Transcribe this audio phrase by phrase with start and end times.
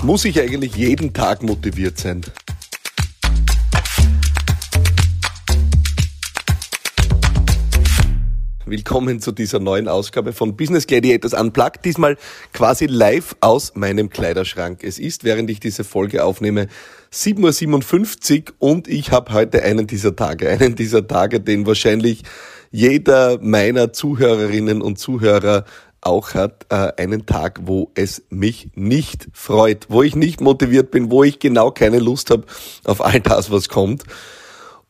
[0.00, 2.22] Muss ich eigentlich jeden Tag motiviert sein?
[8.64, 11.84] Willkommen zu dieser neuen Ausgabe von Business Gladiators Unplugged.
[11.84, 12.16] Diesmal
[12.52, 14.82] quasi live aus meinem Kleiderschrank.
[14.82, 16.68] Es ist, während ich diese Folge aufnehme,
[17.12, 20.48] 7.57 Uhr und ich habe heute einen dieser Tage.
[20.48, 22.22] Einen dieser Tage, den wahrscheinlich
[22.70, 25.64] jeder meiner Zuhörerinnen und Zuhörer
[26.02, 31.10] auch hat, äh, einen Tag, wo es mich nicht freut, wo ich nicht motiviert bin,
[31.10, 32.44] wo ich genau keine Lust habe
[32.84, 34.04] auf all das, was kommt.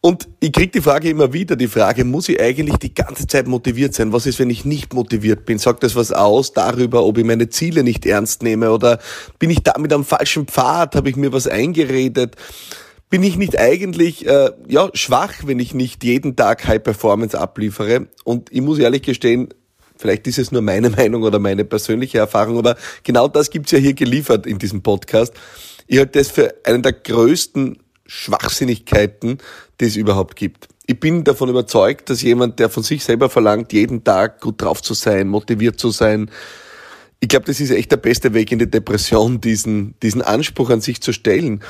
[0.04, 3.46] Und ich krieg die Frage immer wieder, die Frage, muss ich eigentlich die ganze Zeit
[3.46, 4.12] motiviert sein?
[4.12, 5.58] Was ist, wenn ich nicht motiviert bin?
[5.58, 8.72] Sagt das was aus darüber, ob ich meine Ziele nicht ernst nehme?
[8.72, 8.98] Oder
[9.38, 10.96] bin ich damit am falschen Pfad?
[10.96, 12.34] Habe ich mir was eingeredet?
[13.10, 18.08] Bin ich nicht eigentlich äh, ja schwach, wenn ich nicht jeden Tag High Performance abliefere?
[18.24, 19.50] Und ich muss ehrlich gestehen,
[20.02, 23.78] Vielleicht ist es nur meine Meinung oder meine persönliche Erfahrung, aber genau das gibt's ja
[23.78, 25.32] hier geliefert in diesem Podcast.
[25.86, 29.38] Ich halte das für einen der größten Schwachsinnigkeiten,
[29.80, 30.68] die es überhaupt gibt.
[30.86, 34.82] Ich bin davon überzeugt, dass jemand, der von sich selber verlangt, jeden Tag gut drauf
[34.82, 36.30] zu sein, motiviert zu sein,
[37.20, 40.80] ich glaube, das ist echt der beste Weg in die Depression, diesen, diesen Anspruch an
[40.80, 41.62] sich zu stellen.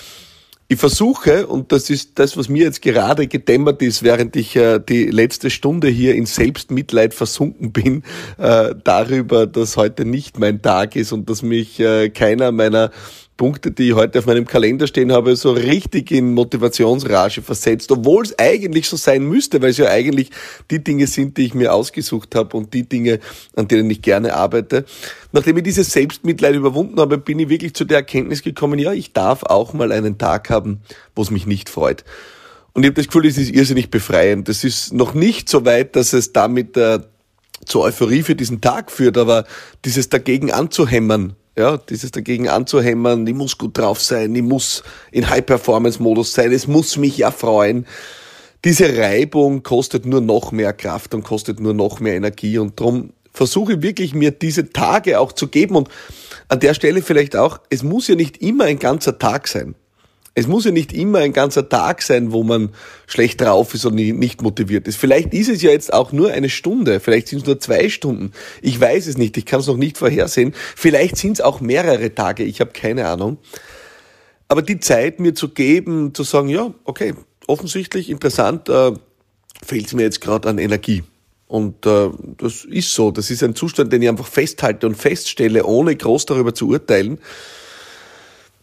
[0.73, 4.81] Ich versuche, und das ist das, was mir jetzt gerade gedämmert ist, während ich äh,
[4.81, 8.05] die letzte Stunde hier in Selbstmitleid versunken bin,
[8.39, 12.91] äh, darüber, dass heute nicht mein Tag ist und dass mich äh, keiner meiner
[13.37, 18.25] Punkte, die ich heute auf meinem Kalender stehen habe, so richtig in Motivationsrage versetzt, obwohl
[18.25, 20.31] es eigentlich so sein müsste, weil es ja eigentlich
[20.71, 23.21] die Dinge sind, die ich mir ausgesucht habe und die Dinge,
[23.57, 24.85] an denen ich gerne arbeite.
[25.33, 29.13] Nachdem ich dieses Selbstmitleid überwunden habe, bin ich wirklich zu der Erkenntnis gekommen, ja, ich
[29.13, 30.81] darf auch mal einen Tag haben,
[31.17, 32.05] wo es mich nicht freut.
[32.75, 34.49] Und ich habe das Gefühl, es ist irrsinnig befreiend.
[34.49, 37.01] Das ist noch nicht so weit, dass es damit äh,
[37.67, 39.45] zur Euphorie für diesen Tag führt, aber
[39.85, 45.29] dieses dagegen anzuhämmern, ja, dieses dagegen anzuhämmern, ich muss gut drauf sein, ich muss in
[45.29, 47.87] High-Performance-Modus sein, es muss mich ja freuen.
[48.65, 53.13] Diese Reibung kostet nur noch mehr Kraft und kostet nur noch mehr Energie und darum
[53.33, 55.89] versuche ich wirklich mir diese Tage auch zu geben und
[56.49, 59.75] an der Stelle vielleicht auch, es muss ja nicht immer ein ganzer Tag sein.
[60.35, 62.71] Es muss ja nicht immer ein ganzer Tag sein, wo man
[63.07, 64.97] schlecht drauf ist und nicht motiviert ist.
[64.97, 68.33] Vielleicht ist es ja jetzt auch nur eine Stunde, vielleicht sind es nur zwei Stunden.
[68.63, 70.55] Ich weiß es nicht, ich kann es noch nicht vorhersehen.
[70.75, 73.39] Vielleicht sind es auch mehrere Tage, ich habe keine Ahnung.
[74.49, 77.15] Aber die Zeit mir zu geben, zu sagen, ja, okay,
[77.47, 78.93] offensichtlich interessant, äh,
[79.63, 81.03] fehlt es mir jetzt gerade an Energie.
[81.47, 85.65] Und äh, das ist so, das ist ein Zustand, den ich einfach festhalte und feststelle,
[85.67, 87.19] ohne groß darüber zu urteilen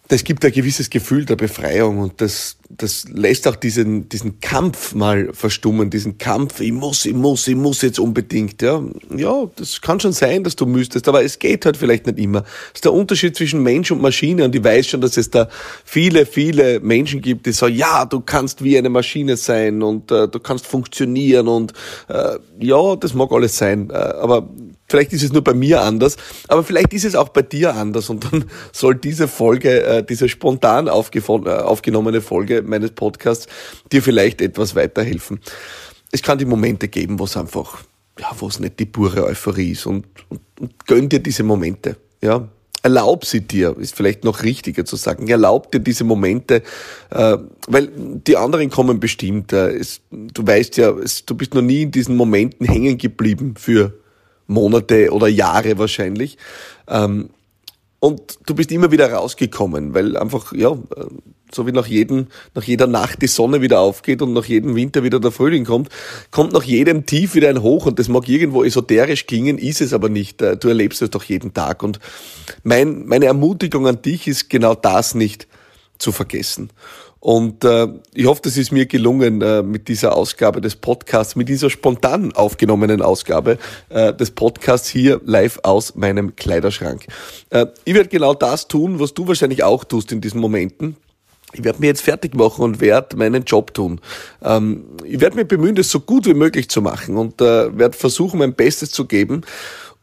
[0.09, 4.95] das gibt ein gewisses Gefühl der Befreiung und das, das lässt auch diesen, diesen Kampf
[4.95, 8.83] mal verstummen, diesen Kampf, ich muss, ich muss, ich muss jetzt unbedingt, ja.
[9.15, 12.41] Ja, das kann schon sein, dass du müsstest, aber es geht halt vielleicht nicht immer.
[12.41, 15.47] Das ist der Unterschied zwischen Mensch und Maschine und ich weiß schon, dass es da
[15.85, 20.27] viele, viele Menschen gibt, die sagen, ja, du kannst wie eine Maschine sein und äh,
[20.27, 21.73] du kannst funktionieren und
[22.07, 24.49] äh, ja, das mag alles sein, äh, aber
[24.89, 26.17] Vielleicht ist es nur bei mir anders,
[26.47, 30.27] aber vielleicht ist es auch bei dir anders und dann soll diese Folge, äh, diese
[30.27, 33.47] spontan äh, aufgenommene Folge meines Podcasts
[33.91, 35.39] dir vielleicht etwas weiterhelfen.
[36.11, 37.83] Es kann die Momente geben, wo es einfach,
[38.19, 41.95] ja, wo es nicht die pure Euphorie ist und, und, und gönn dir diese Momente,
[42.21, 42.49] ja.
[42.81, 45.27] Erlaub sie dir, ist vielleicht noch richtiger zu sagen.
[45.27, 46.63] Erlaub dir diese Momente,
[47.09, 47.89] äh, weil
[48.25, 49.51] die anderen kommen bestimmt.
[49.51, 53.98] Äh, es, du weißt ja, du bist noch nie in diesen Momenten hängen geblieben für
[54.49, 56.37] Monate oder Jahre wahrscheinlich.
[56.87, 57.29] Ähm,
[57.99, 60.77] und du bist immer wieder rausgekommen, weil einfach, ja,
[61.53, 65.03] so wie nach jedem, nach jeder Nacht die Sonne wieder aufgeht und nach jedem Winter
[65.03, 65.89] wieder der Frühling kommt,
[66.31, 69.93] kommt nach jedem Tief wieder ein Hoch und das mag irgendwo esoterisch klingen, ist es
[69.93, 70.41] aber nicht.
[70.41, 71.99] Äh, du erlebst es doch jeden Tag und
[72.63, 75.47] mein, meine Ermutigung an dich ist genau das nicht
[75.99, 76.71] zu vergessen.
[77.19, 81.49] Und äh, ich hoffe, das ist mir gelungen äh, mit dieser Ausgabe des Podcasts, mit
[81.49, 83.57] dieser spontan aufgenommenen Ausgabe
[83.89, 87.07] äh, des Podcasts hier live aus meinem Kleiderschrank.
[87.49, 90.95] Äh, ich werde genau das tun, was du wahrscheinlich auch tust in diesen Momenten.
[91.51, 93.99] Ich werde mir jetzt fertig machen und werde meinen Job tun.
[94.41, 97.97] Ähm, ich werde mir bemühen, das so gut wie möglich zu machen und äh, werde
[97.97, 99.41] versuchen, mein Bestes zu geben.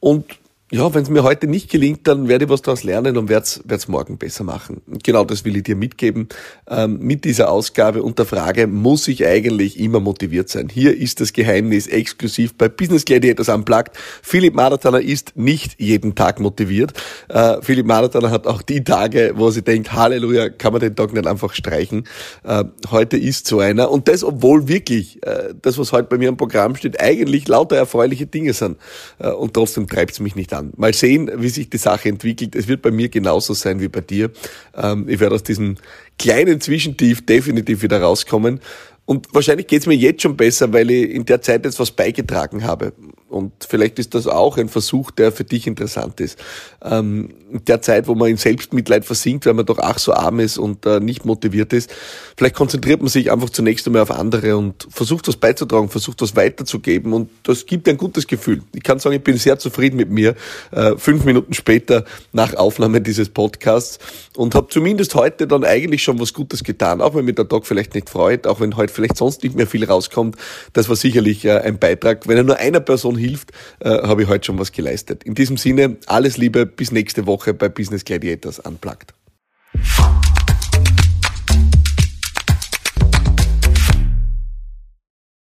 [0.00, 0.26] Und
[0.72, 3.46] ja, wenn es mir heute nicht gelingt, dann werde ich was daraus lernen und werde
[3.68, 4.82] es morgen besser machen.
[5.04, 6.28] Genau das will ich dir mitgeben
[6.68, 10.68] ähm, mit dieser Ausgabe und der Frage, muss ich eigentlich immer motiviert sein?
[10.68, 13.92] Hier ist das Geheimnis exklusiv bei Business Gladiators Unplugged.
[14.22, 16.94] Philipp Marathoner ist nicht jeden Tag motiviert.
[17.28, 21.12] Äh, Philipp Marathoner hat auch die Tage, wo sie denkt, Halleluja, kann man den Tag
[21.12, 22.08] nicht einfach streichen.
[22.42, 26.28] Äh, heute ist so einer und das, obwohl wirklich äh, das, was heute bei mir
[26.28, 28.78] im Programm steht, eigentlich lauter erfreuliche Dinge sind.
[29.20, 30.72] Äh, und trotzdem treibt es mich nicht dann.
[30.76, 32.54] Mal sehen, wie sich die Sache entwickelt.
[32.54, 34.30] Es wird bei mir genauso sein wie bei dir.
[34.74, 35.76] Ähm, ich werde aus diesem
[36.18, 38.60] kleinen Zwischentief definitiv wieder rauskommen.
[39.04, 42.64] Und wahrscheinlich geht's mir jetzt schon besser, weil ich in der Zeit jetzt was beigetragen
[42.64, 42.92] habe.
[43.28, 46.38] Und vielleicht ist das auch ein Versuch, der für dich interessant ist.
[46.80, 50.58] Ähm, der Zeit, wo man in Selbstmitleid versinkt, weil man doch ach so arm ist
[50.58, 51.92] und äh, nicht motiviert ist,
[52.36, 56.36] vielleicht konzentriert man sich einfach zunächst einmal auf andere und versucht was beizutragen, versucht was
[56.36, 58.62] weiterzugeben und das gibt ein gutes Gefühl.
[58.74, 60.34] Ich kann sagen, ich bin sehr zufrieden mit mir,
[60.70, 63.98] äh, fünf Minuten später nach Aufnahme dieses Podcasts
[64.36, 67.66] und habe zumindest heute dann eigentlich schon was Gutes getan, auch wenn mir der Tag
[67.66, 70.36] vielleicht nicht freut, auch wenn heute vielleicht sonst nicht mehr viel rauskommt.
[70.72, 72.28] Das war sicherlich äh, ein Beitrag.
[72.28, 75.24] Wenn er nur einer Person hilft, äh, habe ich heute schon was geleistet.
[75.24, 79.12] In diesem Sinne, alles Liebe, bis nächste Woche bei Business Gladiators Unplugged.